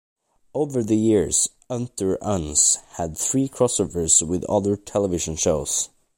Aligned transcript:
Over 0.55 0.81
the 0.81 0.97
years, 0.97 1.47
"Unter 1.69 2.17
Uns" 2.23 2.79
had 2.93 3.15
three 3.15 3.47
crossovers 3.47 4.25
with 4.27 4.43
other 4.45 4.75
television 4.75 5.35
shows. 5.35 5.89